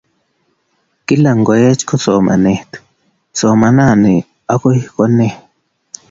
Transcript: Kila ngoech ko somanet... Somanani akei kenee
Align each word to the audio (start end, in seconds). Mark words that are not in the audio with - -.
Kila 1.05 1.31
ngoech 1.39 1.81
ko 1.89 1.95
somanet... 2.03 2.69
Somanani 3.39 4.13
akei 4.53 4.79
kenee 4.95 5.35